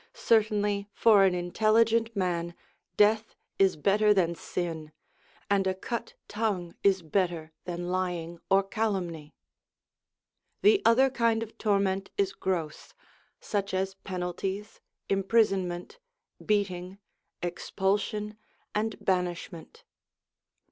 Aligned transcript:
Certainly 0.15 0.89
for 0.95 1.25
an 1.25 1.35
intelligent 1.35 2.15
man, 2.15 2.55
death 2.97 3.35
is 3.59 3.75
better 3.77 4.15
than 4.15 4.33
sin, 4.33 4.93
and 5.47 5.67
a 5.67 5.75
cut 5.75 6.15
tongue 6.27 6.73
is 6.81 7.03
better 7.03 7.51
than 7.65 7.91
lying 7.91 8.39
or 8.49 8.63
calumny. 8.63 9.35
The 10.63 10.81
other 10.85 11.11
kind 11.11 11.43
of 11.43 11.55
torment 11.59 12.09
is 12.17 12.33
gross: 12.33 12.95
such 13.39 13.75
as 13.75 13.93
penalties, 13.93 14.79
imprisonment, 15.07 15.99
beating, 16.43 16.97
expulsion, 17.43 18.37
and 18.73 18.95
banishment. 19.05 19.83